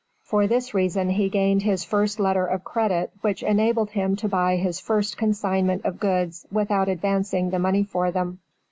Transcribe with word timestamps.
For 0.23 0.47
this 0.47 0.73
reason 0.73 1.11
he 1.11 1.29
gained 1.29 1.61
his 1.61 1.83
first 1.85 2.19
letter 2.19 2.43
of 2.47 2.63
credit 2.63 3.11
which 3.21 3.43
enabled 3.43 3.91
him 3.91 4.15
to 4.15 4.27
buy 4.27 4.55
his 4.55 4.79
first 4.79 5.15
consignment 5.15 5.85
of 5.85 5.99
goods 5.99 6.47
without 6.51 6.89
advancing 6.89 7.51
the 7.51 7.59
money 7.59 7.83
for 7.83 8.09
them. 8.09 8.39